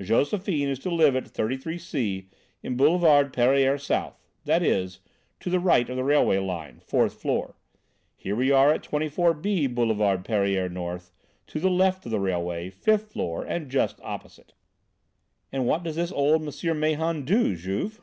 [0.00, 2.28] Josephine is to live at 33 C
[2.62, 5.00] in Boulevard Pereire South; that is,
[5.40, 7.56] to the right of the railway line, fourth floor.
[8.14, 11.10] Here we are at 24 B Boulevard Pereire North,
[11.48, 14.54] to left of the railway, fifth floor, and just opposite."
[15.50, 16.78] "And what does this old M.
[16.78, 18.00] Mahon do, Juve?"